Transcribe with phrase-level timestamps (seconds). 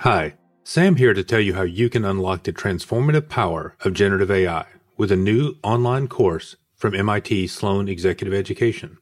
[0.00, 4.30] Hi, Sam here to tell you how you can unlock the transformative power of generative
[4.30, 4.66] AI
[4.98, 8.98] with a new online course from MIT Sloan Executive Education.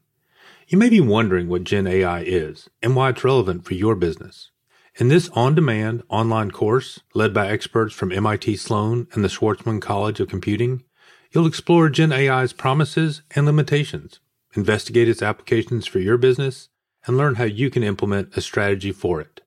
[0.69, 4.53] You may be wondering what Gen AI is and why it's relevant for your business.
[4.95, 10.21] In this on-demand online course led by experts from MIT Sloan and the Schwarzman College
[10.21, 10.85] of Computing,
[11.33, 14.21] you'll explore Gen AI's promises and limitations,
[14.55, 16.69] investigate its applications for your business,
[17.05, 19.41] and learn how you can implement a strategy for it.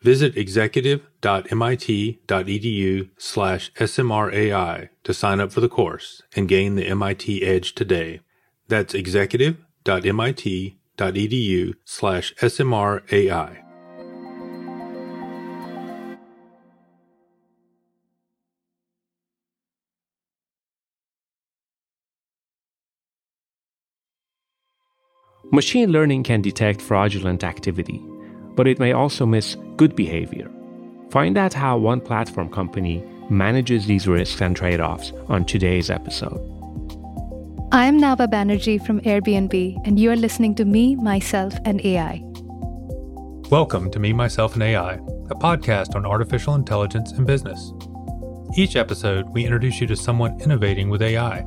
[0.00, 7.74] Visit executive.mit.edu slash smrai to sign up for the course and gain the MIT edge
[7.74, 8.20] today.
[8.68, 13.64] That's executive.mit.edu slash smrai.
[25.50, 28.04] Machine learning can detect fraudulent activity,
[28.58, 30.50] but it may also miss good behavior.
[31.12, 36.40] Find out how one platform company manages these risks and trade offs on today's episode.
[37.70, 42.20] I'm Naba Banerjee from Airbnb, and you're listening to Me, Myself, and AI.
[43.48, 47.72] Welcome to Me, Myself, and AI, a podcast on artificial intelligence and business.
[48.56, 51.44] Each episode, we introduce you to someone innovating with AI.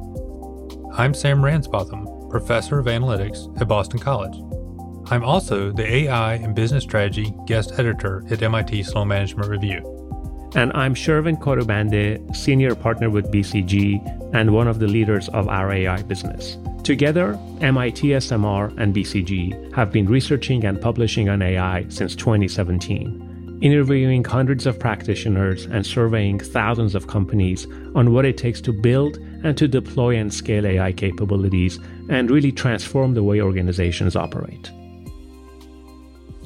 [0.94, 4.61] I'm Sam Ransbotham, professor of analytics at Boston College.
[5.12, 10.52] I'm also the AI and business strategy guest editor at MIT Sloan Management Review.
[10.56, 15.70] And I'm Shervin Khodabandeh, senior partner with BCG and one of the leaders of our
[15.70, 16.58] AI business.
[16.86, 24.23] Together, MIT SMR and BCG have been researching and publishing on AI since 2017, interviewing
[24.23, 29.58] hundreds of practitioners and surveying thousands of companies on what it takes to build and
[29.58, 34.72] to deploy and scale AI capabilities and really transform the way organizations operate.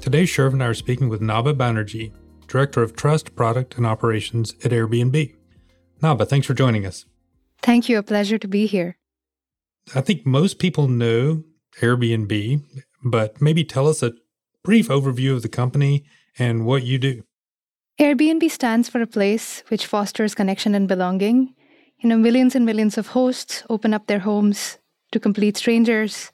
[0.05, 2.13] Today, Sherv and I are speaking with Naba Banerjee,
[2.47, 5.33] Director of Trust, Product, and Operations at Airbnb.
[5.99, 7.05] Naba, thanks for joining us.
[7.63, 7.97] Thank you.
[7.97, 8.97] A pleasure to be here.
[9.95, 11.43] I think most people know
[11.81, 12.61] Airbnb,
[13.03, 14.13] but maybe tell us a
[14.63, 16.05] brief overview of the company
[16.37, 17.23] and what you do.
[17.99, 21.55] Airbnb stands for a place which fosters connection and belonging
[21.99, 24.77] you know, millions and millions of hosts open up their homes
[25.11, 26.31] to complete strangers.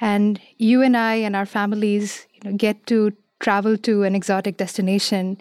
[0.00, 4.56] And you and I and our families you know, get to travel to an exotic
[4.56, 5.38] destination.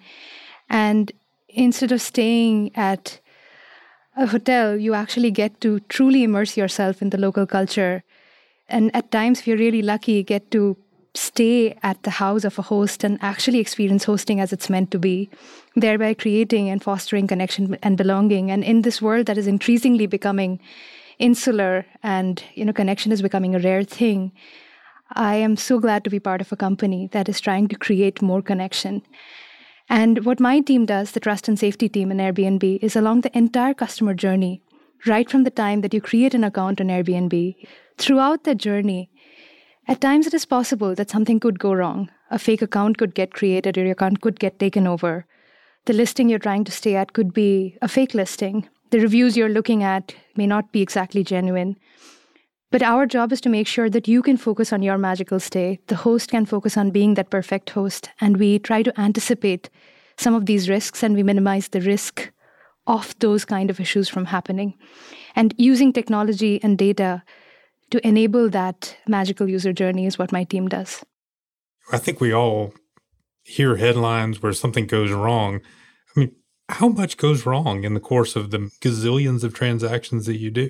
[0.70, 1.12] And
[1.50, 3.20] instead of staying at
[4.18, 8.04] a hotel, you actually get to truly immerse yourself in the local culture.
[8.68, 10.78] And at times, if you're really lucky, get to
[11.16, 15.00] stay at the house of a host and actually experience hosting as it's meant to
[15.00, 15.30] be,
[15.76, 18.52] thereby creating and fostering connection and belonging.
[18.52, 20.60] And in this world that is increasingly becoming
[21.18, 24.32] insular and you know connection is becoming a rare thing,
[25.14, 28.22] I am so glad to be part of a company that is trying to create
[28.22, 29.02] more connection.
[29.90, 33.36] And what my team does, the trust and safety team in Airbnb, is along the
[33.38, 34.62] entire customer journey,
[35.08, 37.56] right from the time that you create an account on Airbnb,
[37.98, 39.10] throughout the journey,
[39.90, 42.12] at times, it is possible that something could go wrong.
[42.30, 45.26] A fake account could get created or your account could get taken over.
[45.86, 48.70] The listing you're trying to stay at could be a fake listing.
[48.92, 51.76] The reviews you're looking at may not be exactly genuine.
[52.72, 55.80] But our job is to make sure that you can focus on your magical stay.
[55.88, 58.10] The host can focus on being that perfect host.
[58.22, 59.70] And we try to anticipate
[60.18, 62.32] some of these risks and we minimize the risk
[62.86, 64.76] of those kind of issues from happening.
[65.36, 67.24] And using technology and data
[67.90, 71.04] to enable that magical user journey is what my team does.
[71.92, 72.74] I think we all
[73.44, 75.62] hear headlines where something goes wrong.
[76.16, 76.36] I mean,
[76.70, 80.70] how much goes wrong in the course of the gazillions of transactions that you do?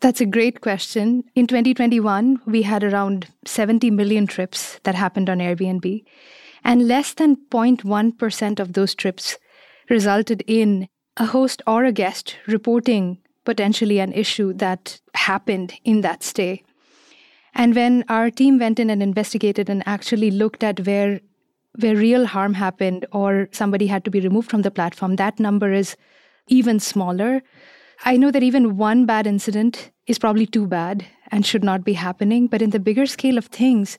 [0.00, 1.24] That's a great question.
[1.34, 6.04] In 2021, we had around 70 million trips that happened on Airbnb,
[6.62, 9.38] and less than 0.1% of those trips
[9.88, 16.22] resulted in a host or a guest reporting potentially an issue that happened in that
[16.22, 16.62] stay.
[17.54, 21.20] And when our team went in and investigated and actually looked at where
[21.80, 25.72] where real harm happened or somebody had to be removed from the platform, that number
[25.72, 25.96] is
[26.46, 27.42] even smaller.
[28.04, 31.94] I know that even one bad incident is probably too bad and should not be
[31.94, 33.98] happening, but in the bigger scale of things,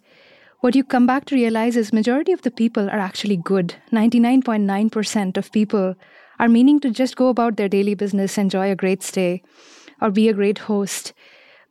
[0.62, 3.76] what you come back to realize is majority of the people are actually good.
[3.92, 5.96] 99.9% of people
[6.40, 9.42] are meaning to just go about their daily business, enjoy a great stay,
[10.02, 11.14] or be a great host.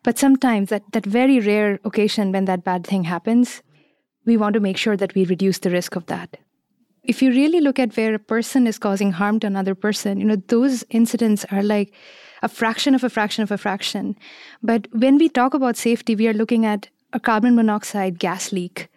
[0.02, 3.62] But sometimes, that, that very rare occasion when that bad thing happens,
[4.26, 6.38] we want to make sure that we reduce the risk of that.
[7.04, 10.26] If you really look at where a person is causing harm to another person, you
[10.26, 11.92] know, those incidents are like
[12.42, 14.16] a fraction of a fraction of a fraction.
[14.62, 18.88] But when we talk about safety, we are looking at a carbon monoxide gas leak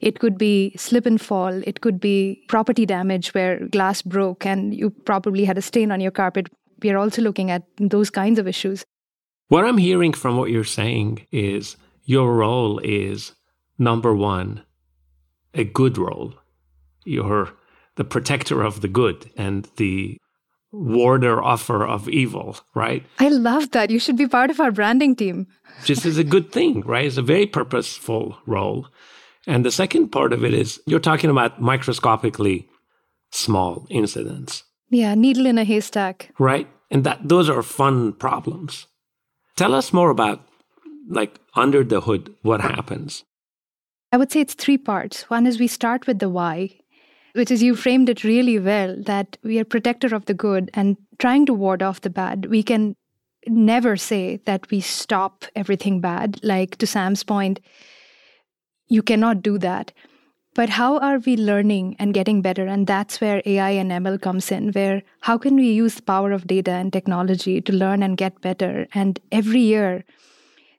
[0.00, 1.62] It could be slip and fall.
[1.66, 6.00] It could be property damage where glass broke and you probably had a stain on
[6.00, 6.48] your carpet.
[6.82, 8.82] We are also looking at those kinds of issues.
[9.48, 13.32] What I'm hearing from what you're saying is your role is
[13.78, 14.62] number one,
[15.54, 16.34] a good role.
[17.04, 17.50] You're
[17.96, 20.18] the protector of the good and the
[20.72, 23.04] warder offer of evil, right?
[23.18, 23.90] I love that.
[23.90, 25.46] You should be part of our branding team.
[25.86, 27.06] this is a good thing, right?
[27.06, 28.86] It's a very purposeful role.
[29.46, 32.68] And the second part of it is you're talking about microscopically
[33.32, 34.64] small incidents.
[34.90, 36.30] Yeah, needle in a haystack.
[36.38, 36.68] Right?
[36.90, 38.86] And that those are fun problems.
[39.56, 40.46] Tell us more about
[41.08, 43.24] like under the hood what happens.
[44.12, 45.30] I would say it's three parts.
[45.30, 46.79] One is we start with the why,
[47.34, 50.96] which is you framed it really well that we are protector of the good and
[51.18, 52.46] trying to ward off the bad.
[52.46, 52.96] We can
[53.46, 56.40] never say that we stop everything bad.
[56.42, 57.60] Like to Sam's point,
[58.88, 59.92] you cannot do that.
[60.54, 62.66] But how are we learning and getting better?
[62.66, 66.32] And that's where AI and ML comes in, where how can we use the power
[66.32, 68.88] of data and technology to learn and get better?
[68.92, 70.04] And every year,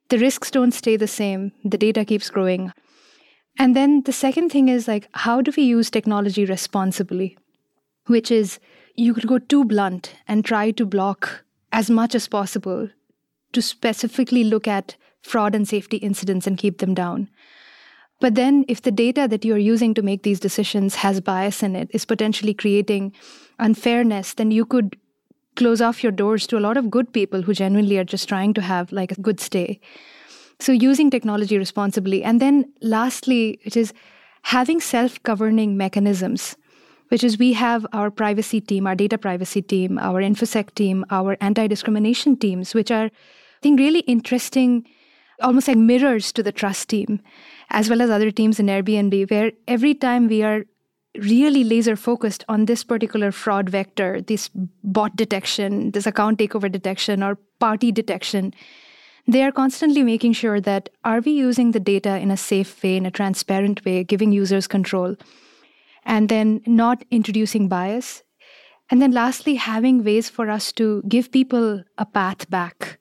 [0.10, 1.54] the risks don't stay the same.
[1.64, 2.74] The data keeps growing.
[3.62, 7.38] And then the second thing is like, how do we use technology responsibly?
[8.08, 8.58] Which is,
[8.96, 12.90] you could go too blunt and try to block as much as possible
[13.54, 17.30] to specifically look at fraud and safety incidents and keep them down.
[18.20, 21.76] But then, if the data that you're using to make these decisions has bias in
[21.76, 23.14] it, is potentially creating
[23.60, 24.98] unfairness, then you could
[25.56, 28.56] close off your doors to a lot of good people who genuinely are just trying
[28.56, 29.80] to have like a good stay.
[30.62, 32.24] So, using technology responsibly.
[32.24, 33.94] And then, lastly, it is
[34.44, 36.56] having self governing mechanisms,
[37.08, 41.36] which is we have our privacy team, our data privacy team, our InfoSec team, our
[41.42, 44.86] anti discrimination teams, which are, I think, really interesting,
[45.42, 47.22] almost like mirrors to the trust team,
[47.72, 50.66] as well as other teams in Airbnb, where every time we are
[51.18, 54.52] really laser focused on this particular fraud vector, this
[54.84, 58.54] bot detection, this account takeover detection, or party detection,
[59.28, 62.98] they are constantly making sure that are we using the data in a safe way,
[62.98, 65.16] in a transparent way, giving users control,
[66.04, 68.24] and then not introducing bias.
[68.90, 73.00] And then lastly, having ways for us to give people a path back,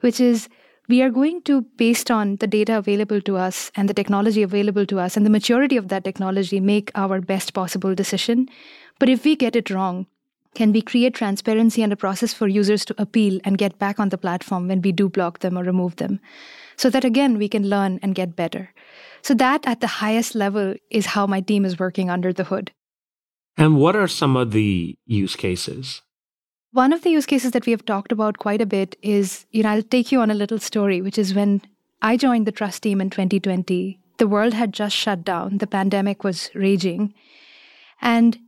[0.00, 0.48] which is
[0.88, 4.84] we are going to, based on the data available to us and the technology available
[4.86, 8.48] to us and the maturity of that technology, make our best possible decision.
[8.98, 10.06] But if we get it wrong,
[10.54, 14.10] can we create transparency and a process for users to appeal and get back on
[14.10, 16.20] the platform when we do block them or remove them?
[16.76, 18.70] So that again, we can learn and get better.
[19.22, 22.72] So, that at the highest level is how my team is working under the hood.
[23.56, 26.02] And what are some of the use cases?
[26.72, 29.62] One of the use cases that we have talked about quite a bit is, you
[29.62, 31.60] know, I'll take you on a little story, which is when
[32.00, 36.24] I joined the trust team in 2020, the world had just shut down, the pandemic
[36.24, 37.14] was raging.
[38.00, 38.38] And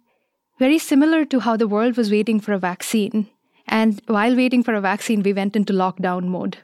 [0.59, 3.29] very similar to how the world was waiting for a vaccine.
[3.67, 6.59] And while waiting for a vaccine, we went into lockdown mode.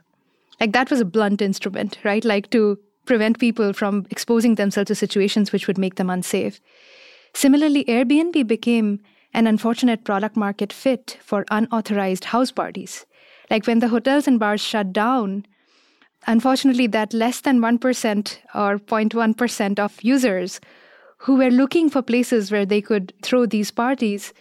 [0.61, 2.25] Like that was a blunt instrument, right?
[2.25, 6.61] Like to prevent people from exposing themselves to situations which would make them unsafe.
[7.35, 9.01] Similarly, Airbnb became
[9.33, 13.07] an unfortunate product market fit for unauthorized house parties.
[13.51, 15.47] Like when the hotels and bars shut down,
[16.27, 20.61] unfortunately, that less than 1% or 0.1% of users
[21.25, 24.33] who were looking for places where they could throw these parties,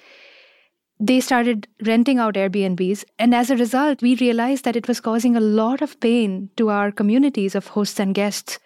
[1.00, 3.04] they started renting out Airbnbs.
[3.18, 6.70] And as a result, we realized that it was causing a lot of pain to
[6.70, 8.60] our communities of hosts and guests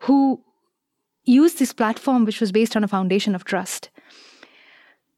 [0.00, 0.42] who
[1.24, 3.90] used this platform, which was based on a foundation of trust.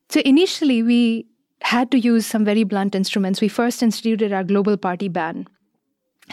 [0.09, 1.27] So initially, we
[1.63, 3.41] had to use some very blunt instruments.
[3.41, 5.49] We first instituted our global party ban,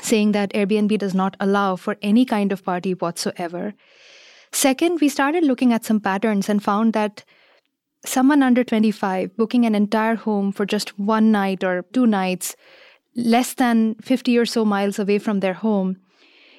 [0.02, 3.74] saying that Airbnb does not allow for any kind of party whatsoever.
[4.56, 7.26] Second, we started looking at some patterns and found that
[8.06, 12.56] someone under 25 booking an entire home for just one night or two nights,
[13.18, 15.98] less than 50 or so miles away from their home,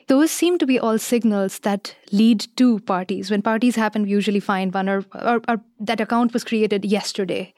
[0.08, 3.30] those seem to be all signals that lead to parties.
[3.30, 7.54] When parties happen, we usually find one or, or, or that account was created yesterday.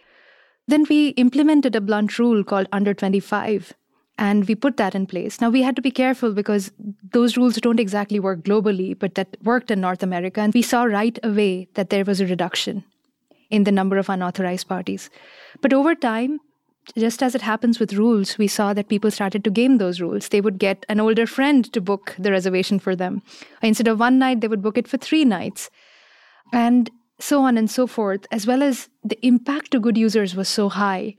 [0.69, 3.75] Then we implemented a blunt rule called under 25
[4.19, 5.41] and we put that in place.
[5.41, 6.73] Now, we had to be careful because
[7.13, 10.41] those rules don't exactly work globally, but that worked in North America.
[10.41, 12.85] And we saw right away that there was a reduction
[13.49, 15.09] in the number of unauthorized parties.
[15.63, 16.41] But over time,
[16.97, 20.29] just as it happens with rules, we saw that people started to game those rules.
[20.29, 23.23] They would get an older friend to book the reservation for them.
[23.63, 25.71] Instead of one night, they would book it for three nights.
[26.53, 30.49] And so on and so forth, as well as the impact to good users was
[30.49, 31.15] so high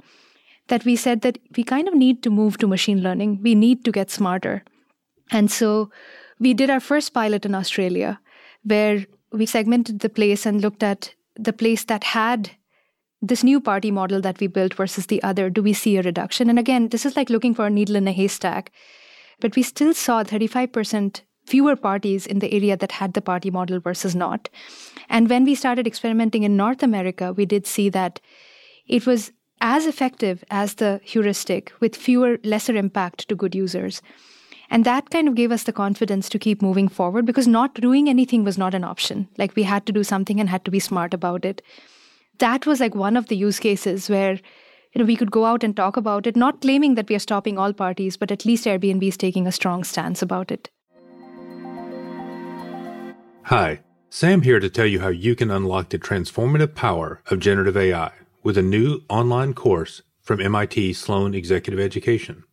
[0.70, 3.40] that we said that we kind of need to move to machine learning.
[3.42, 4.64] We need to get smarter.
[5.32, 5.92] And so
[6.40, 8.20] we did our first pilot in Australia
[8.64, 12.52] where we segmented the place and looked at the place that had
[13.22, 15.50] this new party model that we built versus the other.
[15.50, 16.50] Do we see a reduction?
[16.50, 18.72] And again, this is like looking for a needle in a haystack.
[19.40, 23.80] But we still saw 35% fewer parties in the area that had the party model
[23.80, 24.50] versus not.
[25.10, 28.20] And when we started experimenting in North America, we did see that
[28.88, 34.02] it was as effective as the heuristic with fewer, lesser impact to good users.
[34.70, 38.08] And that kind of gave us the confidence to keep moving forward because not doing
[38.08, 39.28] anything was not an option.
[39.38, 41.62] Like we had to do something and had to be smart about it.
[42.38, 44.34] That was like one of the use cases where
[44.94, 47.20] you know we could go out and talk about it, not claiming that we are
[47.20, 50.70] stopping all parties, but at least Airbnb is taking a strong stance about it.
[53.44, 57.76] Hi, Sam here to tell you how you can unlock the transformative power of generative
[57.76, 58.12] AI
[58.44, 62.44] with a new online course from MIT Sloan Executive Education.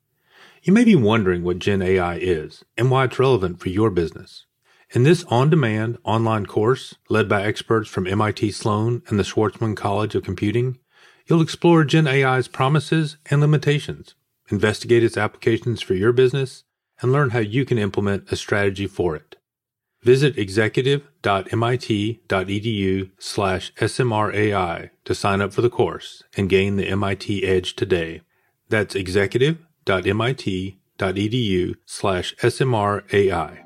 [0.62, 4.46] You may be wondering what Gen AI is and why it's relevant for your business.
[4.90, 10.14] In this on-demand online course led by experts from MIT Sloan and the Schwarzman College
[10.14, 10.78] of Computing,
[11.26, 14.14] you'll explore Gen AI's promises and limitations,
[14.48, 16.64] investigate its applications for your business,
[17.00, 19.36] and learn how you can implement a strategy for it.
[20.06, 27.74] Visit executive.mit.edu slash smrai to sign up for the course and gain the MIT edge
[27.74, 28.20] today.
[28.68, 33.64] That's executive.mit.edu slash SMRAI.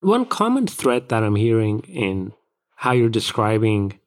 [0.00, 2.32] One common thread that I'm hearing in
[2.74, 4.00] how you're describing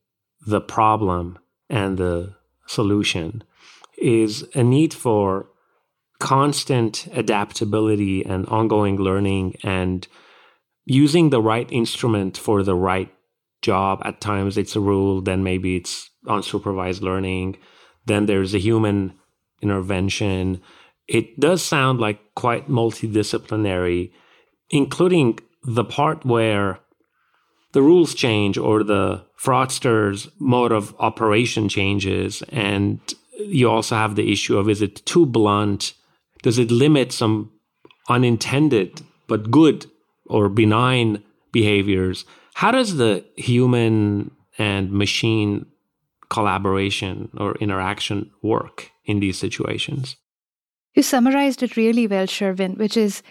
[0.45, 2.35] the problem and the
[2.67, 3.43] solution
[3.97, 5.47] is a need for
[6.19, 10.07] constant adaptability and ongoing learning and
[10.85, 13.13] using the right instrument for the right
[13.61, 14.01] job.
[14.05, 17.57] At times it's a rule, then maybe it's unsupervised learning,
[18.05, 19.13] then there's a human
[19.61, 20.61] intervention.
[21.07, 24.11] It does sound like quite multidisciplinary,
[24.69, 26.79] including the part where
[27.75, 32.41] the rules change or the fraudster's mode of operation changes.
[32.49, 32.99] And
[33.37, 35.93] you also have the issue of is it too blunt?
[36.41, 37.51] Does it limit some
[38.09, 39.85] unintended but good
[40.25, 42.25] or benign behaviors.
[42.53, 45.65] How does the human and machine
[46.29, 50.15] collaboration or interaction work in these situations?
[50.93, 53.21] You summarized it really well, Shervin, which is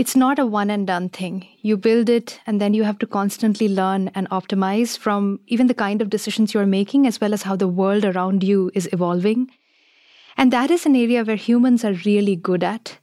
[0.00, 1.46] it's not a one and done thing.
[1.60, 5.74] You build it and then you have to constantly learn and optimize from even the
[5.74, 9.50] kind of decisions you're making as well as how the world around you is evolving.
[10.38, 12.96] And that is an area where humans are really good at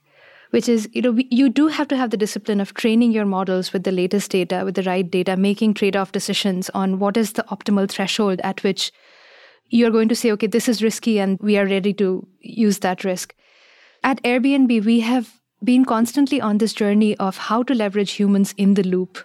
[0.51, 3.73] which is you know you do have to have the discipline of training your models
[3.73, 7.43] with the latest data with the right data making trade-off decisions on what is the
[7.55, 8.93] optimal threshold at which
[9.69, 13.03] you're going to say okay this is risky and we are ready to use that
[13.03, 13.35] risk
[14.05, 18.75] at airbnb we have been constantly on this journey of how to leverage humans in
[18.75, 19.19] the loop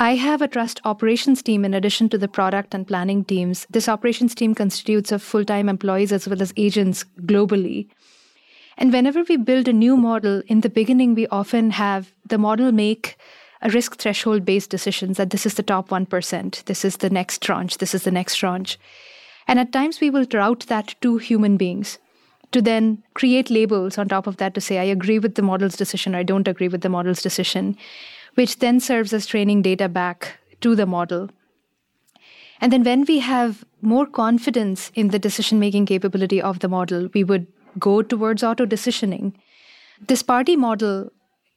[0.00, 3.66] I have a trust operations team in addition to the product and planning teams.
[3.68, 7.88] This operations team constitutes of full time employees as well as agents globally.
[8.76, 12.70] And whenever we build a new model, in the beginning, we often have the model
[12.70, 13.16] make
[13.60, 17.42] a risk threshold based decisions that this is the top 1%, this is the next
[17.42, 18.78] tranche, this is the next tranche.
[19.48, 21.98] And at times, we will route that to human beings
[22.52, 25.76] to then create labels on top of that to say, I agree with the model's
[25.76, 27.76] decision or I don't agree with the model's decision,
[28.34, 31.30] which then serves as training data back to the model.
[32.60, 37.08] And then when we have more confidence in the decision making capability of the model,
[37.14, 37.46] we would
[37.78, 39.34] go towards auto decisioning.
[40.06, 41.12] This party model,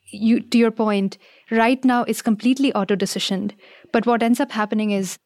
[0.08, 1.18] you, to your point,
[1.50, 3.54] right now is completely auto decisioned.
[3.92, 5.18] But what ends up happening is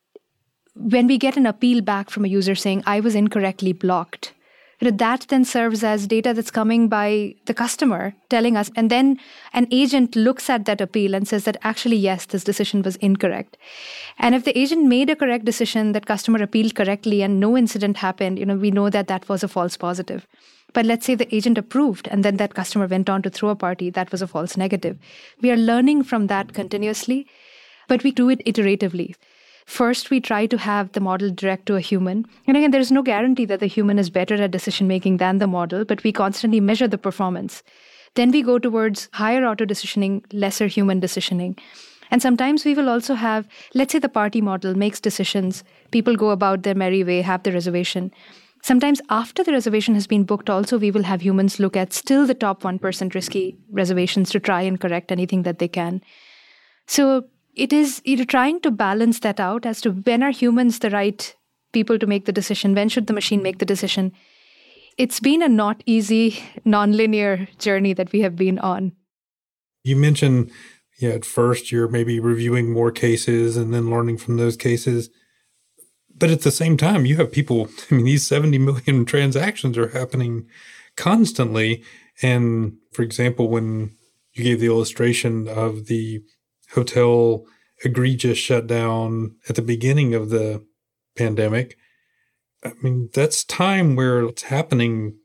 [0.76, 4.34] when we get an appeal back from a user saying, I was incorrectly blocked,
[4.80, 8.70] you know, that then serves as data that's coming by the customer telling us.
[8.76, 9.20] And then
[9.54, 13.58] an agent looks at that appeal and says that actually, yes, this decision was incorrect.
[14.18, 17.98] And if the agent made a correct decision, that customer appealed correctly and no incident
[17.98, 20.28] happened, you know, we know that that was a false positive.
[20.74, 23.56] But let's say the agent approved and then that customer went on to throw a
[23.56, 24.98] party, that was a false negative.
[25.42, 27.28] We are learning from that continuously,
[27.88, 29.16] but we do it iteratively.
[29.66, 32.26] First, we try to have the model direct to a human.
[32.48, 35.48] And again, there's no guarantee that the human is better at decision making than the
[35.48, 37.64] model, but we constantly measure the performance.
[38.14, 41.60] Then we go towards higher auto decisioning, lesser human decisioning.
[42.12, 46.30] And sometimes we will also have, let's say the party model makes decisions, people go
[46.30, 48.12] about their merry way, have the reservation.
[48.62, 52.26] Sometimes after the reservation has been booked, also we will have humans look at still
[52.26, 56.02] the top 1% risky reservations to try and correct anything that they can.
[56.88, 60.80] So it is you know, trying to balance that out as to when are humans
[60.80, 61.36] the right
[61.74, 64.12] people to make the decision, when should the machine make the decision.
[64.98, 68.94] it's been a not easy, non-linear journey that we have been on.
[69.84, 70.52] You mentioned
[71.00, 75.10] yeah, at first you're maybe reviewing more cases and then learning from those cases.
[76.18, 79.90] But at the same time, you have people, I mean, these 70 million transactions are
[79.90, 80.48] happening
[80.96, 81.84] constantly.
[82.22, 83.96] And for example, when
[84.34, 86.22] you gave the illustration of the
[86.76, 87.46] hotel
[87.84, 90.64] egregious shutdown at the beginning of the
[91.18, 91.78] pandemic,
[92.64, 95.18] I mean, that's time where it's happening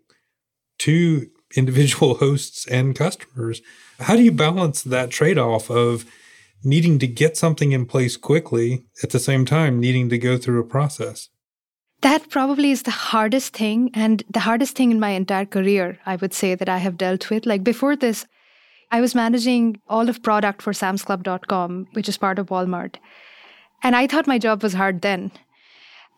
[0.78, 1.26] to
[1.56, 3.62] individual hosts and customers.
[4.00, 6.04] How do you balance that trade off of
[6.62, 10.60] needing to get something in place quickly at the same time needing to go through
[10.60, 11.28] a process?
[12.02, 16.16] That probably is the hardest thing and the hardest thing in my entire career, I
[16.16, 17.44] would say, that I have dealt with.
[17.44, 18.26] Like before this,
[18.90, 22.96] I was managing all of product for samsclub.com, which is part of Walmart.
[23.82, 25.30] And I thought my job was hard then.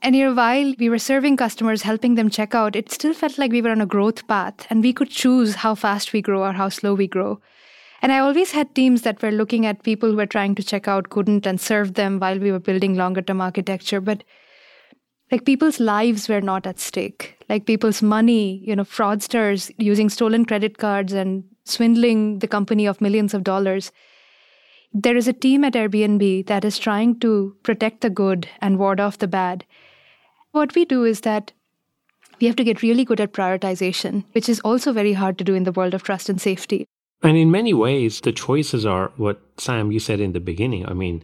[0.00, 3.38] And you know, while we were serving customers, helping them check out, it still felt
[3.38, 6.42] like we were on a growth path and we could choose how fast we grow
[6.42, 7.40] or how slow we grow.
[8.00, 10.88] And I always had teams that were looking at people who were trying to check
[10.88, 14.00] out, couldn't, and serve them while we were building longer term architecture.
[14.00, 14.24] But
[15.30, 17.36] like people's lives were not at stake.
[17.48, 23.00] Like people's money, you know, fraudsters using stolen credit cards and swindling the company of
[23.00, 23.92] millions of dollars.
[24.92, 29.00] There is a team at Airbnb that is trying to protect the good and ward
[29.00, 29.64] off the bad.
[30.50, 31.52] What we do is that
[32.40, 35.54] we have to get really good at prioritization, which is also very hard to do
[35.54, 36.86] in the world of trust and safety.
[37.22, 40.86] And in many ways, the choices are what Sam, you said in the beginning.
[40.86, 41.22] I mean,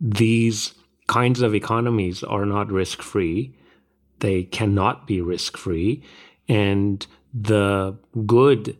[0.00, 0.74] these
[1.06, 3.56] kinds of economies are not risk free,
[4.20, 6.02] they cannot be risk free.
[6.48, 8.76] And the good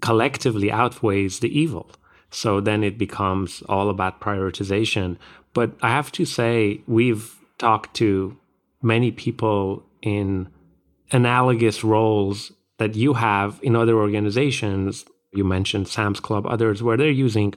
[0.00, 1.90] collectively outweighs the evil.
[2.30, 5.16] So then it becomes all about prioritization.
[5.52, 8.36] But I have to say, we've talked to
[8.82, 10.48] many people in
[11.12, 15.04] analogous roles that you have in other organizations.
[15.32, 17.54] You mentioned Sam's Club, others, where they're using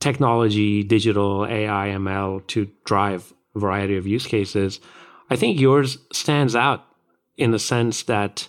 [0.00, 4.80] technology, digital, AI, ML to drive a variety of use cases.
[5.30, 6.84] I think yours stands out
[7.36, 8.48] in the sense that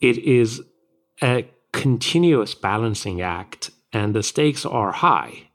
[0.00, 0.62] it is
[1.22, 5.48] a continuous balancing act and the stakes are high.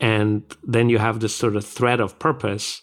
[0.00, 2.82] And then you have this sort of thread of purpose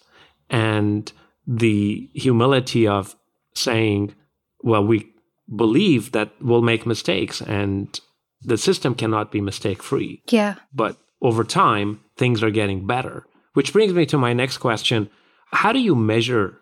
[0.50, 1.10] and
[1.46, 3.14] the humility of
[3.54, 4.14] saying,
[4.62, 5.12] well, we
[5.54, 8.00] believe that we'll make mistakes and
[8.42, 10.22] the system cannot be mistake free.
[10.28, 10.56] Yeah.
[10.72, 13.24] But over time, things are getting better.
[13.54, 15.08] Which brings me to my next question.
[15.52, 16.60] How do you measure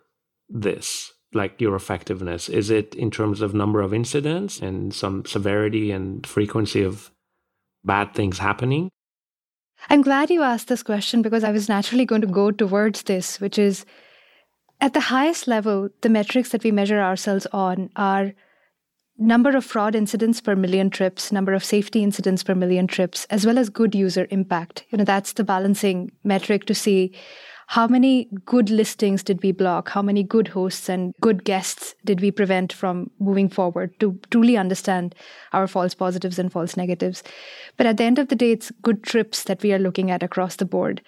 [0.48, 2.48] this, like your effectiveness?
[2.48, 7.10] Is it in terms of number of incidents and some severity and frequency of
[7.84, 8.90] bad things happening?
[9.90, 13.40] I'm glad you asked this question because I was naturally going to go towards this,
[13.40, 13.84] which is
[14.80, 18.32] at the highest level, the metrics that we measure ourselves on are
[19.18, 23.46] number of fraud incidents per million trips, number of safety incidents per million trips, as
[23.46, 24.84] well as good user impact.
[24.90, 27.14] You know, that's the balancing metric to see
[27.68, 32.20] how many good listings did we block, how many good hosts and good guests did
[32.20, 35.14] we prevent from moving forward to truly understand
[35.52, 37.22] our false positives and false negatives.
[37.76, 40.22] But at the end of the day, it's good trips that we are looking at
[40.22, 41.02] across the board.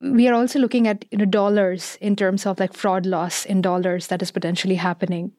[0.00, 3.62] We are also looking at you know dollars in terms of like fraud loss in
[3.62, 5.32] dollars that is potentially happening.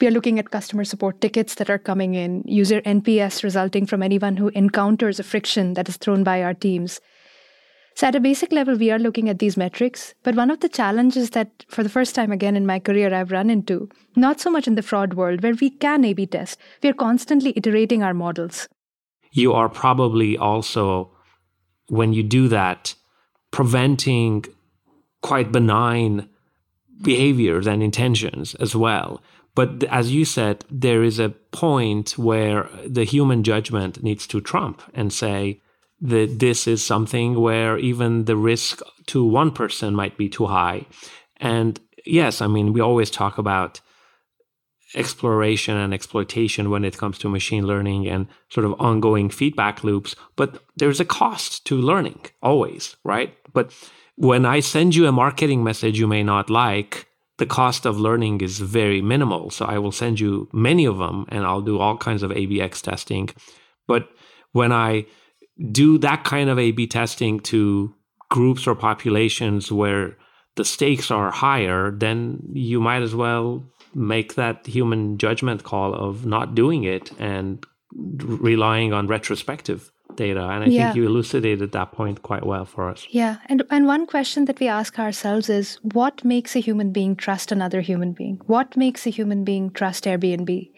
[0.00, 4.02] We are looking at customer support tickets that are coming in user nps resulting from
[4.02, 7.00] anyone who encounters a friction that is thrown by our teams
[7.94, 10.68] so at a basic level we are looking at these metrics but one of the
[10.68, 14.50] challenges that for the first time again in my career i've run into not so
[14.50, 18.02] much in the fraud world where we can a b test we are constantly iterating
[18.02, 18.68] our models
[19.30, 21.10] you are probably also
[21.88, 22.94] when you do that
[23.50, 24.44] preventing
[25.20, 26.28] quite benign
[27.02, 29.22] behaviors and intentions as well.
[29.54, 34.82] But as you said, there is a point where the human judgment needs to trump
[34.94, 35.60] and say
[36.02, 40.84] that this is something where even the risk to one person might be too high.
[41.36, 43.80] And yes, I mean, we always talk about
[44.94, 50.14] exploration and exploitation when it comes to machine learning and sort of ongoing feedback loops.
[50.36, 53.34] But there's a cost to learning always, right?
[53.52, 53.72] But
[54.16, 57.06] when I send you a marketing message you may not like,
[57.38, 59.50] the cost of learning is very minimal.
[59.50, 62.82] So I will send you many of them and I'll do all kinds of ABX
[62.82, 63.30] testing.
[63.86, 64.08] But
[64.52, 65.06] when I
[65.70, 67.94] do that kind of A B testing to
[68.30, 70.16] groups or populations where
[70.56, 76.26] the stakes are higher, then you might as well make that human judgment call of
[76.26, 80.46] not doing it and relying on retrospective data.
[80.48, 80.84] And I Yeah.
[80.84, 83.06] think you elucidated that point quite well for us.
[83.10, 83.36] Yeah.
[83.46, 87.52] And, and one question that we ask ourselves is what makes a human being trust
[87.52, 88.38] another human being?
[88.46, 90.70] What makes a human being trust Airbnb?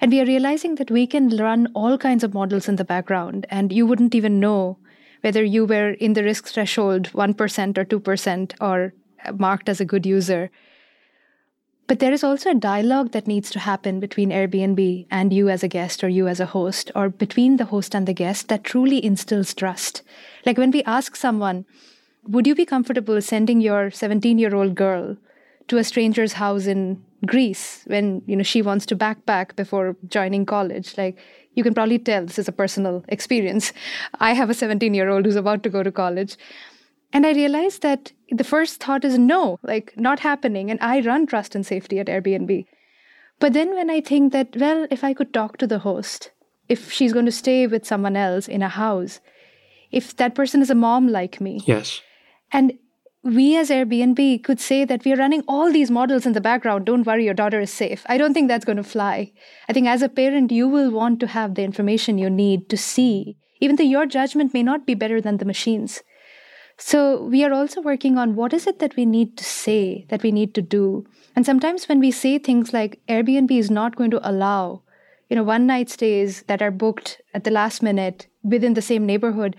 [0.00, 3.46] And we are realizing that we can run all kinds of models in the background,
[3.50, 4.78] and you wouldn't even know
[5.20, 8.92] whether you were in the risk threshold 1% or 2% or
[9.24, 10.50] uh, marked as a good user.
[11.86, 15.62] But there is also a dialogue that needs to happen between Airbnb and you as
[15.62, 18.64] a guest or you as a host, or between the host and the guest that
[18.64, 20.02] truly instills trust.
[20.46, 21.66] Like when we ask someone,
[22.26, 25.16] would you be comfortable sending your 17 year old girl
[25.68, 30.44] to a stranger's house in Greece when you know she wants to backpack before joining
[30.46, 30.96] college?
[30.98, 31.18] Like
[31.54, 33.72] you can probably tell this is a personal experience.
[34.20, 36.36] I have a 17 year old who's about to go to college.
[37.12, 40.68] And I realized that the first thought is no, like not happening.
[40.70, 42.66] And I run trust and safety at Airbnb.
[43.38, 46.32] But then when I think that, well, if I could talk to the host,
[46.68, 49.20] if she's going to stay with someone else in a house,
[49.92, 52.00] if that person is a mom like me, Yes.
[52.52, 52.72] and
[53.24, 56.84] we as Airbnb could say that we are running all these models in the background.
[56.84, 58.04] Don't worry, your daughter is safe.
[58.06, 59.32] I don't think that's going to fly.
[59.68, 62.76] I think as a parent, you will want to have the information you need to
[62.76, 66.02] see, even though your judgment may not be better than the machines.
[66.76, 70.22] So we are also working on what is it that we need to say, that
[70.22, 71.06] we need to do.
[71.34, 74.82] And sometimes when we say things like Airbnb is not going to allow,
[75.30, 79.06] you know, one night stays that are booked at the last minute within the same
[79.06, 79.56] neighborhood,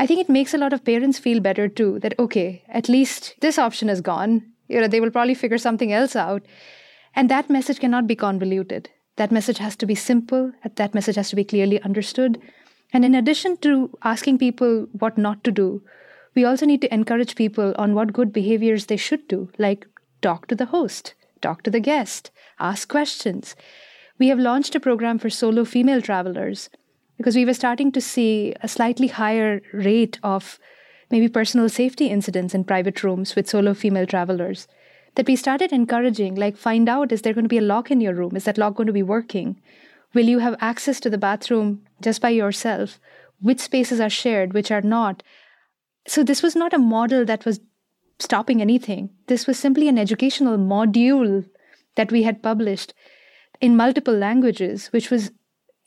[0.00, 3.34] I think it makes a lot of parents feel better too that, okay, at least
[3.40, 4.44] this option is gone.
[4.68, 6.46] You know, they will probably figure something else out.
[7.16, 8.88] And that message cannot be convoluted.
[9.16, 10.52] That message has to be simple.
[10.76, 12.40] That message has to be clearly understood.
[12.92, 15.82] And in addition to asking people what not to do,
[16.36, 19.88] we also need to encourage people on what good behaviors they should do, like
[20.22, 22.30] talk to the host, talk to the guest,
[22.60, 23.56] ask questions.
[24.16, 26.70] We have launched a program for solo female travelers
[27.18, 30.58] because we were starting to see a slightly higher rate of
[31.10, 34.66] maybe personal safety incidents in private rooms with solo female travelers
[35.18, 38.00] that we started encouraging like find out is there going to be a lock in
[38.00, 38.36] your room?
[38.36, 39.60] Is that lock going to be working?
[40.14, 43.00] Will you have access to the bathroom just by yourself?
[43.40, 45.24] Which spaces are shared which are not?
[46.06, 47.60] So this was not a model that was
[48.20, 49.10] stopping anything.
[49.26, 51.44] This was simply an educational module
[51.96, 52.94] that we had published
[53.60, 55.32] in multiple languages which was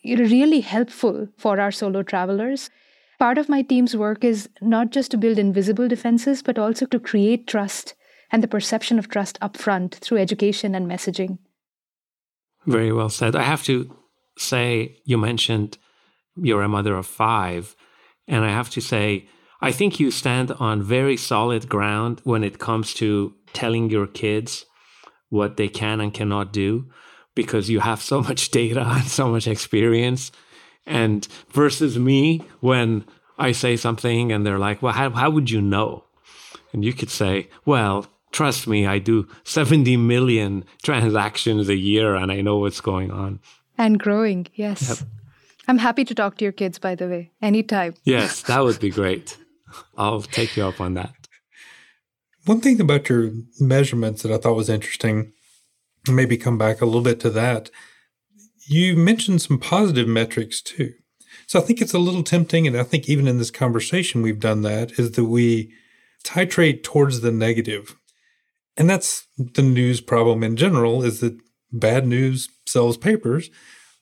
[0.04, 2.70] really helpful for our solo travelers
[3.20, 7.00] part of my team's work is not just to build invisible defenses but also to
[7.00, 7.94] create trust
[8.32, 11.38] and the perception of trust upfront through education and messaging
[12.66, 13.36] Very well said.
[13.36, 13.96] I have to
[14.38, 15.78] say, you mentioned
[16.36, 17.76] you're a mother of five.
[18.28, 19.28] And I have to say,
[19.62, 24.66] I think you stand on very solid ground when it comes to telling your kids
[25.30, 26.90] what they can and cannot do
[27.42, 30.32] because you have so much data and so much experience.
[30.86, 33.06] And versus me, when
[33.38, 36.04] I say something and they're like, well, how, how would you know?
[36.74, 42.32] And you could say, well, trust me, I do 70 million transactions a year and
[42.32, 43.40] I know what's going on.
[43.78, 44.98] and growing yes Yep.
[45.70, 48.90] i'm happy to talk to your kids by the way anytime Yes, that would be
[49.02, 49.38] great.
[49.98, 51.14] I'll take you up on that.
[52.46, 55.32] One thing about your measurements that I thought was interesting,
[56.08, 57.70] maybe come back a little bit to that.
[58.68, 60.94] You mentioned some positive metrics too.
[61.48, 64.40] So I think it's a little tempting, and I think even in this conversation we've
[64.40, 65.74] done that, is that we
[66.24, 67.96] titrate towards the negative.
[68.78, 71.38] And that's the news problem in general, is that
[71.72, 73.50] bad news sells papers.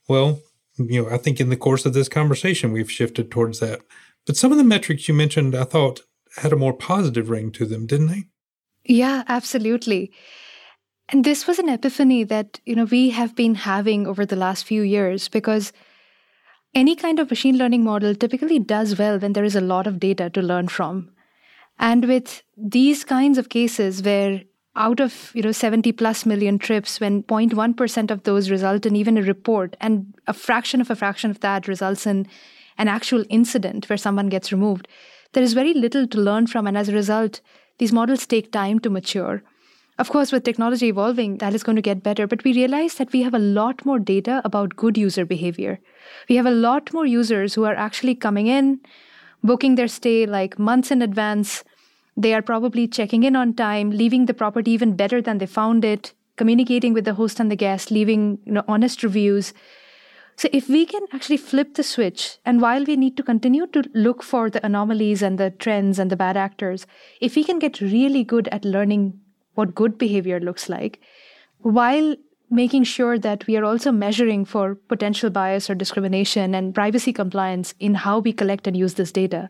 [0.07, 0.39] Well,
[0.77, 3.81] you know, I think in the course of this conversation we've shifted towards that.
[4.25, 6.01] But some of the metrics you mentioned, I thought
[6.37, 8.23] had a more positive ring to them, didn't they?
[8.85, 10.11] Yeah, absolutely.
[11.11, 14.65] And this was an epiphany that, you know, we have been having over the last
[14.65, 15.73] few years because
[16.75, 19.99] any kind of machine learning model typically does well when there is a lot of
[19.99, 21.09] data to learn from.
[21.79, 24.43] And with these kinds of cases where
[24.75, 29.17] out of, you know, 70 plus million trips when 0.1% of those result in even
[29.17, 32.27] a report and a fraction of a fraction of that results in
[32.77, 34.87] an actual incident where someone gets removed,
[35.33, 37.41] there is very little to learn from and as a result
[37.79, 39.41] these models take time to mature.
[39.99, 43.11] Of course, with technology evolving, that is going to get better, but we realize that
[43.11, 45.77] we have a lot more data about good user behavior.
[46.29, 48.79] We have a lot more users who are actually coming in,
[49.43, 51.65] booking their stay like months in advance.
[52.15, 55.83] They are probably checking in on time, leaving the property even better than they found
[55.83, 59.53] it, communicating with the host and the guest, leaving you know, honest reviews.
[60.37, 63.83] So, if we can actually flip the switch, and while we need to continue to
[63.93, 66.87] look for the anomalies and the trends and the bad actors,
[67.19, 69.19] if we can get really good at learning
[69.55, 70.99] what good behavior looks like,
[71.59, 72.15] while
[72.49, 77.73] making sure that we are also measuring for potential bias or discrimination and privacy compliance
[77.79, 79.49] in how we collect and use this data,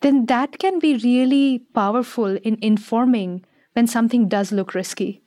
[0.00, 5.22] then that can be really powerful in informing when something does look risky.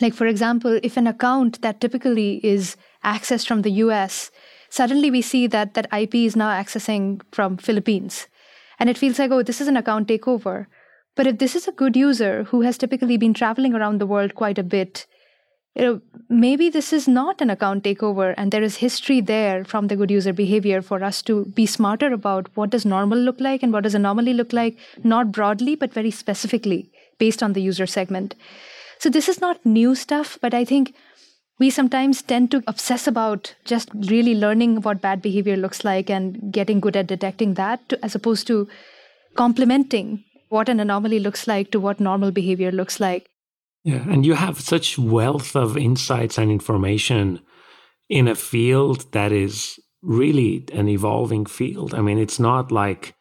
[0.00, 4.30] Like, for example, if an account that typically is accessed from the US,
[4.70, 8.28] suddenly we see that that IP is now accessing from Philippines.
[8.78, 10.66] And it feels like, oh, this is an account takeover.
[11.18, 14.36] But if this is a good user who has typically been traveling around the world
[14.36, 15.04] quite a bit,
[15.74, 19.88] you know, maybe this is not an account takeover and there is history there from
[19.88, 23.64] the good user behavior for us to be smarter about what does normal look like
[23.64, 27.86] and what does anomaly look like, not broadly, but very specifically based on the user
[27.86, 28.36] segment.
[29.00, 30.94] So this is not new stuff, but I think
[31.58, 36.52] we sometimes tend to obsess about just really learning what bad behavior looks like and
[36.52, 38.68] getting good at detecting that to, as opposed to
[39.34, 43.28] complementing what an anomaly looks like to what normal behavior looks like.
[43.84, 47.40] Yeah, and you have such wealth of insights and information
[48.08, 51.94] in a field that is really an evolving field.
[51.94, 53.14] I mean, it's not like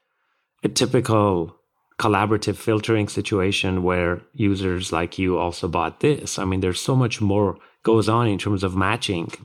[0.64, 1.56] a typical
[2.00, 6.38] collaborative filtering situation where users like you also bought this.
[6.38, 9.32] I mean, there's so much more goes on in terms of matching.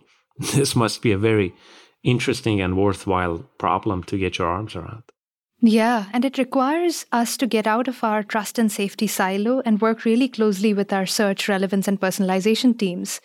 [0.55, 1.55] This must be a very
[2.03, 5.05] interesting and worthwhile problem to get your arms around.
[5.64, 9.81] Yeah, and it requires us to get out of our trust and safety silo and
[9.81, 13.20] work really closely with our search, relevance, and personalization teams.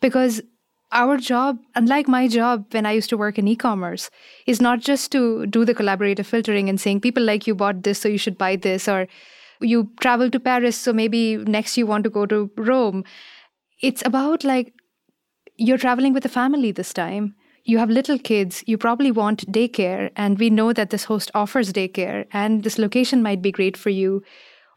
[0.00, 0.40] Because
[0.92, 4.08] our job, unlike my job when I used to work in e commerce,
[4.46, 7.98] is not just to do the collaborative filtering and saying people like you bought this,
[7.98, 9.06] so you should buy this, or
[9.60, 13.04] you travel to Paris, so maybe next you want to go to Rome.
[13.82, 14.72] It's about like
[15.56, 17.34] you're traveling with a family this time.
[17.64, 21.72] You have little kids, you probably want daycare, and we know that this host offers
[21.72, 24.22] daycare, and this location might be great for you.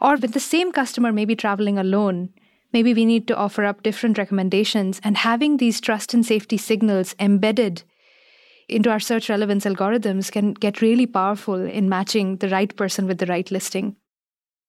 [0.02, 2.30] Or with the same customer, maybe traveling alone,
[2.74, 7.16] maybe we need to offer up different recommendations and having these trust and safety signals
[7.20, 7.84] embedded
[8.72, 13.18] into our search relevance algorithms can get really powerful in matching the right person with
[13.18, 13.98] the right listing.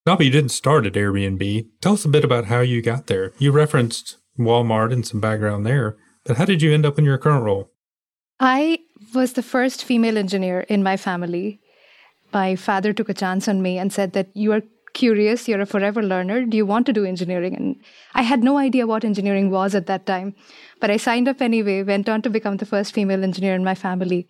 [0.05, 1.68] Naba, you didn't start at Airbnb.
[1.81, 3.33] Tell us a bit about how you got there.
[3.38, 7.18] You referenced Walmart and some background there, but how did you end up in your
[7.18, 7.70] current role?
[8.44, 8.81] I
[9.14, 11.61] was the first female engineer in my family.
[12.33, 14.62] My father took a chance on me and said that you are
[14.94, 16.44] curious, you're a forever learner.
[16.44, 17.55] Do you want to do engineering?
[17.55, 17.76] And
[18.14, 20.35] I had no idea what engineering was at that time,
[20.81, 23.76] but I signed up anyway, went on to become the first female engineer in my
[23.76, 24.26] family.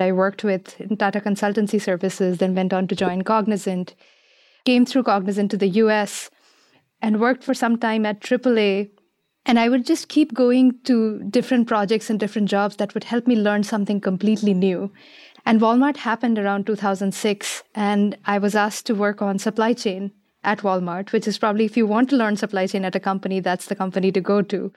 [0.00, 3.94] I worked with Tata Consultancy Services, then went on to join Cognizant,
[4.64, 6.30] came through Cognizant to the US,
[7.02, 8.88] and worked for some time at AAA.
[9.44, 13.26] And I would just keep going to different projects and different jobs that would help
[13.26, 14.92] me learn something completely new.
[15.44, 20.12] And Walmart happened around 2006, and I was asked to work on supply chain
[20.44, 23.40] at Walmart, which is probably if you want to learn supply chain at a company,
[23.40, 24.72] that's the company to go to.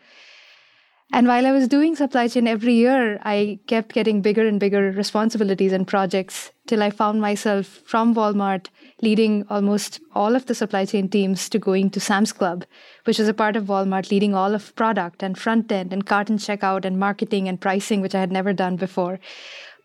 [1.16, 4.92] And while I was doing supply chain every year, I kept getting bigger and bigger
[4.92, 8.68] responsibilities and projects till I found myself from Walmart
[9.02, 12.66] leading almost all of the supply chain teams to going to Sam's Club,
[13.06, 16.38] which is a part of Walmart, leading all of product and front end and carton
[16.38, 19.18] checkout and marketing and pricing, which I had never done before.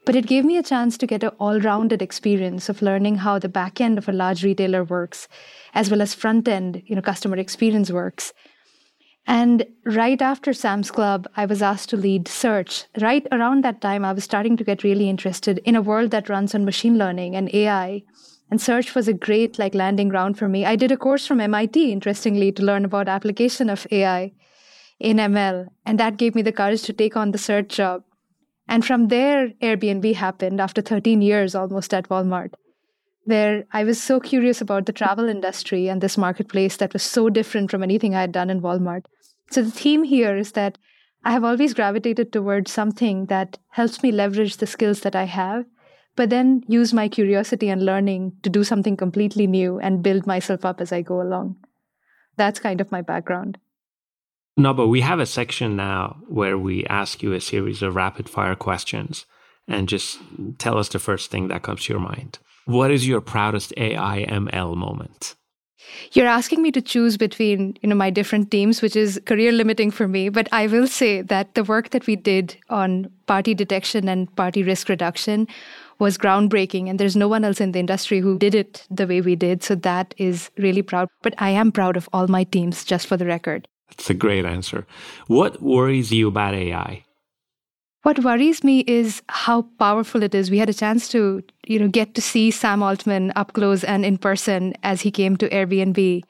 [0.04, 3.38] But it gave me a chance to get an all rounded experience of learning how
[3.38, 5.28] the back end of a large retailer works,
[5.74, 8.32] as well as front end, you know, customer experience works.
[9.30, 12.86] And right after Sam's Club, I was asked to lead search.
[13.00, 16.28] Right around that time, I was starting to get really interested in a world that
[16.28, 18.02] runs on machine learning and AI.
[18.50, 20.66] And search was a great like landing ground for me.
[20.66, 24.32] I did a course from MIT, interestingly, to learn about application of AI
[24.98, 25.68] in ML.
[25.86, 28.02] And that gave me the courage to take on the search job.
[28.66, 32.54] And from there, Airbnb happened after 13 years almost at Walmart,
[33.26, 37.30] where I was so curious about the travel industry and this marketplace that was so
[37.30, 39.04] different from anything I had done in Walmart.
[39.50, 40.78] So the theme here is that
[41.24, 45.66] I have always gravitated towards something that helps me leverage the skills that I have,
[46.16, 50.64] but then use my curiosity and learning to do something completely new and build myself
[50.64, 51.56] up as I go along.
[52.36, 53.58] That's kind of my background.
[54.56, 58.28] No, but we have a section now where we ask you a series of rapid
[58.28, 59.26] fire questions
[59.68, 60.18] and just
[60.58, 62.38] tell us the first thing that comes to your mind.
[62.64, 65.34] What is your proudest AI ML moment?
[66.12, 69.90] You're asking me to choose between, you know, my different teams, which is career limiting
[69.90, 74.08] for me, but I will say that the work that we did on party detection
[74.08, 75.46] and party risk reduction
[75.98, 79.20] was groundbreaking and there's no one else in the industry who did it the way
[79.20, 81.08] we did, so that is really proud.
[81.22, 83.68] But I am proud of all my teams just for the record.
[83.90, 84.86] That's a great answer.
[85.26, 87.04] What worries you about AI?
[88.02, 90.50] What worries me is how powerful it is.
[90.50, 94.06] We had a chance to, you know, get to see Sam Altman up close and
[94.06, 96.22] in person as he came to Airbnb.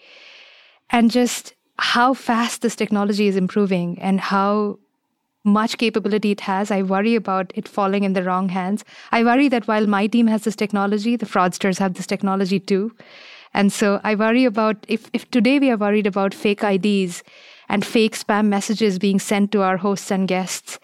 [0.91, 4.81] And just how fast this technology is improving and how
[5.45, 8.85] much capability it has, I worry about it falling in the wrong hands.
[9.13, 12.93] I worry that while my team has this technology, the fraudsters have this technology too.
[13.55, 17.23] And so I worry about if, if today we are worried about fake IDs
[17.69, 20.81] and fake spam messages being sent to our hosts and guests,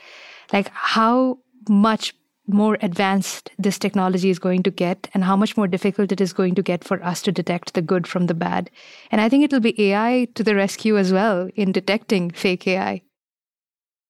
[0.53, 2.15] like how much
[2.49, 6.33] more advanced this technology is going to get and how much more difficult it is
[6.33, 8.71] going to get for us to detect the good from the bad.
[9.11, 13.03] And I think it'll be AI to the rescue as well in detecting fake AI.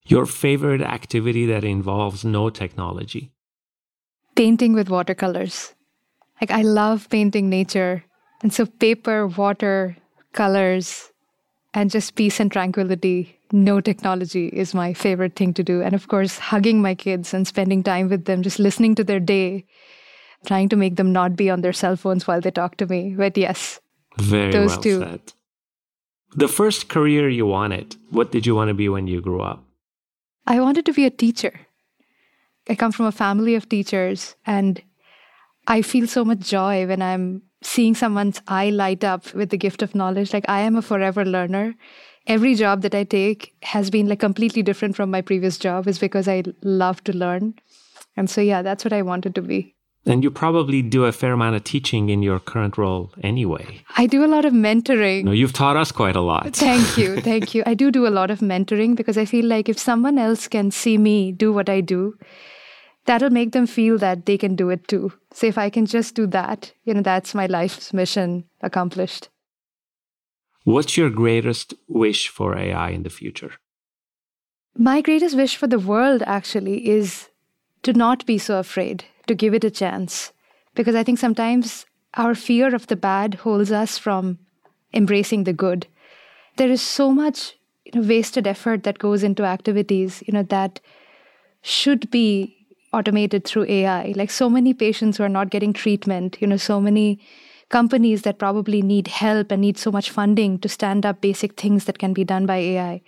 [0.07, 3.33] Your favorite activity that involves no technology?
[4.37, 5.75] Painting with watercolors.
[6.41, 8.05] Like, I love painting nature.
[8.43, 9.97] And so, paper, water,
[10.33, 11.11] colors,
[11.77, 15.83] and just peace and tranquility no technology is my favorite thing to do.
[15.83, 19.21] And of course, hugging my kids and spending time with them, just listening to their
[19.21, 19.65] day,
[20.47, 23.15] trying to make them not be on their cell phones while they talk to me.
[23.17, 23.81] But yes,
[24.19, 25.01] very those well two.
[25.01, 25.33] said.
[26.35, 29.65] The first career you wanted, what did you want to be when you grew up?
[30.47, 31.61] I wanted to be a teacher.
[32.69, 34.83] I come from a family of teachers, and
[35.67, 39.83] I feel so much joy when I'm seeing someone's eye light up with the gift
[39.83, 40.33] of knowledge.
[40.33, 41.75] Like I am a forever learner
[42.27, 45.99] every job that I take has been like completely different from my previous job is
[45.99, 47.55] because I love to learn.
[48.17, 49.75] And so, yeah, that's what I wanted to be.
[50.09, 53.83] And you probably do a fair amount of teaching in your current role anyway.
[53.97, 55.25] I do a lot of mentoring.
[55.25, 56.55] No, you've taught us quite a lot.
[56.55, 57.21] Thank you.
[57.21, 57.65] Thank you.
[57.67, 60.71] I do do a lot of mentoring because I feel like if someone else can
[60.71, 62.17] see me do what I do,
[63.07, 65.13] that'll make them feel that they can do it too.
[65.33, 69.29] So if I can just do that, you know, that's my life's mission accomplished.
[70.65, 73.53] What's your greatest wish for AI in the future?
[74.77, 77.29] My greatest wish for the world actually is
[77.83, 80.33] to not be so afraid, to give it a chance.
[80.75, 84.39] Because I think sometimes our fear of the bad holds us from
[84.93, 85.87] embracing the good.
[86.57, 90.81] There is so much you know, wasted effort that goes into activities, you know, that
[91.63, 92.56] should be
[92.97, 94.13] automated through AI.
[94.17, 97.21] Like so many patients who are not getting treatment, you know, so many
[97.69, 101.85] companies that probably need help and need so much funding to stand up basic things
[101.85, 103.03] that can be done by AI.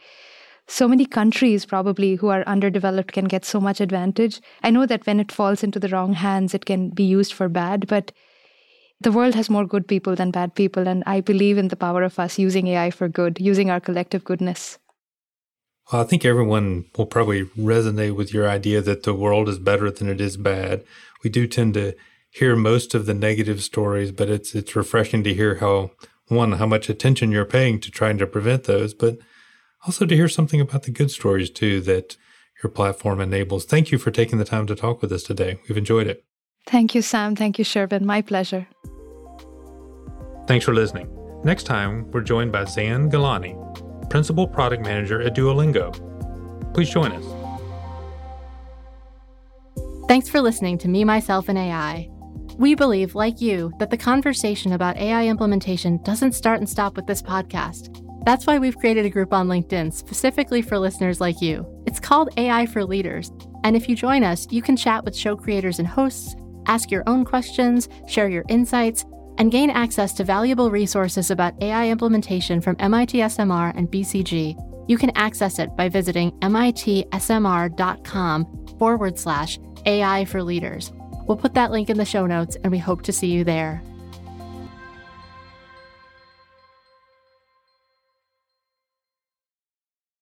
[0.66, 4.40] So many countries probably who are underdeveloped can get so much advantage.
[4.62, 7.48] I know that when it falls into the wrong hands, it can be used for
[7.48, 8.12] bad, but
[9.00, 10.86] the world has more good people than bad people.
[10.86, 14.24] And I believe in the power of us using AI for good, using our collective
[14.24, 14.78] goodness.
[15.90, 19.90] Well, I think everyone will probably resonate with your idea that the world is better
[19.90, 20.84] than it is bad.
[21.24, 21.94] We do tend to
[22.30, 25.92] hear most of the negative stories, but it's it's refreshing to hear how
[26.28, 29.18] one how much attention you're paying to trying to prevent those, but
[29.86, 32.16] also to hear something about the good stories too that
[32.62, 33.64] your platform enables.
[33.64, 35.58] Thank you for taking the time to talk with us today.
[35.68, 36.24] We've enjoyed it.
[36.66, 37.34] Thank you, Sam.
[37.34, 38.02] Thank you, Shervin.
[38.02, 38.66] My pleasure.
[40.46, 41.08] Thanks for listening.
[41.44, 43.54] Next time, we're joined by Zan Gilani,
[44.10, 45.92] Principal Product Manager at Duolingo.
[46.74, 47.24] Please join us.
[50.08, 52.08] Thanks for listening to Me, Myself, and AI.
[52.56, 57.06] We believe, like you, that the conversation about AI implementation doesn't start and stop with
[57.06, 58.04] this podcast.
[58.24, 61.66] That's why we've created a group on LinkedIn specifically for listeners like you.
[61.86, 63.30] It's called AI for Leaders.
[63.64, 66.34] And if you join us, you can chat with show creators and hosts,
[66.66, 69.04] ask your own questions, share your insights,
[69.38, 74.56] and gain access to valuable resources about AI implementation from MIT SMR and BCG.
[74.88, 77.06] You can access it by visiting mitsmr.com
[78.78, 80.92] forward slash AI for Leaders.
[81.26, 83.82] We'll put that link in the show notes, and we hope to see you there.